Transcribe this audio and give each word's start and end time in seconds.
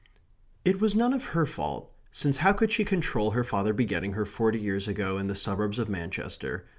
It 0.65 0.81
was 0.81 0.95
none 0.95 1.13
of 1.13 1.25
her 1.25 1.45
fault 1.45 1.91
since 2.11 2.37
how 2.37 2.53
could 2.53 2.71
she 2.71 2.83
control 2.83 3.31
her 3.37 3.43
father 3.43 3.71
begetting 3.71 4.13
her 4.13 4.25
forty 4.25 4.59
years 4.59 4.87
ago 4.87 5.19
in 5.19 5.27
the 5.27 5.35
suburbs 5.35 5.77
of 5.77 5.89
Manchester? 5.89 6.65